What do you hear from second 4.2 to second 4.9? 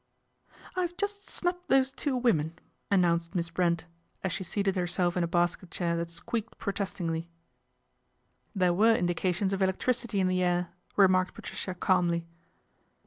as she seated